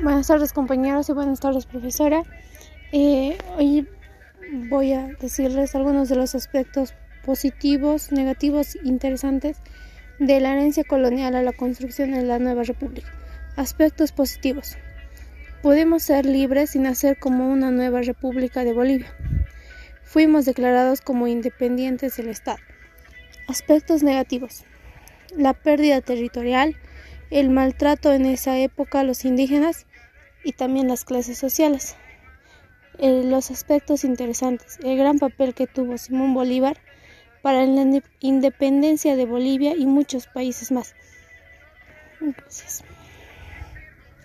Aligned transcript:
Buenas 0.00 0.26
tardes 0.26 0.52
compañeros 0.52 1.08
y 1.10 1.12
buenas 1.12 1.38
tardes 1.38 1.66
profesora. 1.66 2.22
Eh, 2.90 3.36
hoy 3.56 3.86
voy 4.68 4.94
a 4.94 5.06
decirles 5.20 5.76
algunos 5.76 6.08
de 6.08 6.16
los 6.16 6.34
aspectos 6.34 6.94
positivos, 7.24 8.10
negativos, 8.10 8.76
interesantes 8.82 9.58
de 10.18 10.40
la 10.40 10.54
herencia 10.54 10.82
colonial 10.82 11.36
a 11.36 11.42
la 11.42 11.52
construcción 11.52 12.12
de 12.12 12.22
la 12.22 12.40
nueva 12.40 12.64
república. 12.64 13.12
Aspectos 13.56 14.10
positivos. 14.10 14.76
Podemos 15.62 16.02
ser 16.02 16.26
libres 16.26 16.74
y 16.74 16.80
nacer 16.80 17.18
como 17.18 17.48
una 17.48 17.70
nueva 17.70 18.00
república 18.00 18.64
de 18.64 18.72
Bolivia. 18.72 19.14
Fuimos 20.02 20.46
declarados 20.46 21.00
como 21.00 21.28
independientes 21.28 22.16
del 22.16 22.28
Estado. 22.28 22.58
Aspectos 23.46 24.02
negativos. 24.02 24.64
La 25.36 25.52
pérdida 25.52 26.00
territorial, 26.00 26.76
el 27.32 27.48
maltrato 27.48 28.12
en 28.12 28.26
esa 28.26 28.58
época 28.58 29.00
a 29.00 29.04
los 29.04 29.24
indígenas 29.24 29.86
y 30.44 30.52
también 30.52 30.88
las 30.88 31.04
clases 31.04 31.38
sociales. 31.38 31.96
Los 32.98 33.50
aspectos 33.50 34.04
interesantes, 34.04 34.78
el 34.84 34.98
gran 34.98 35.18
papel 35.18 35.54
que 35.54 35.66
tuvo 35.66 35.96
Simón 35.96 36.34
Bolívar 36.34 36.76
para 37.40 37.64
la 37.64 38.02
independencia 38.20 39.16
de 39.16 39.24
Bolivia 39.24 39.74
y 39.74 39.86
muchos 39.86 40.26
países 40.26 40.70
más. 40.70 40.94
Gracias. 42.20 42.84